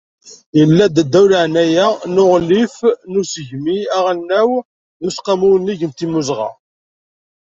Yella-d, 0.57 0.95
ddaw 1.03 1.25
leɛnaya 1.31 1.87
n 2.13 2.15
Uɣlif 2.23 2.75
n 3.11 3.13
usegmi 3.21 3.77
aɣelnaw 3.97 4.49
d 5.01 5.03
Useqqamu 5.07 5.47
Unnig 5.55 5.81
n 5.85 5.91
Timmuzɣa. 5.97 6.49